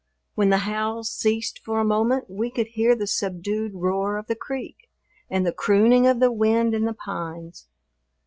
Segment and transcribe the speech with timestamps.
[0.33, 4.35] When the howls ceased for a moment we could hear the subdued roar of the
[4.35, 4.89] creek
[5.29, 7.67] and the crooning of the wind in the pines.